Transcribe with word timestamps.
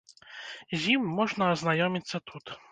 З 0.71 0.79
ім 0.95 1.05
можна 1.19 1.53
азнаёміцца 1.55 2.25
тут. 2.33 2.59